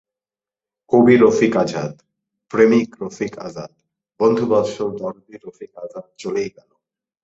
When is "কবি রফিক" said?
0.91-1.53